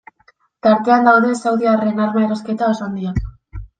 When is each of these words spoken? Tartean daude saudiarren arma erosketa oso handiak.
Tartean 0.67 1.05
daude 1.09 1.29
saudiarren 1.41 2.03
arma 2.07 2.25
erosketa 2.29 2.71
oso 2.73 2.87
handiak. 2.87 3.21